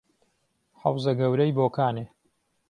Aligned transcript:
حهوزه 0.81 1.11
گهورهی 1.19 1.55
بۆکانێ 1.57 2.05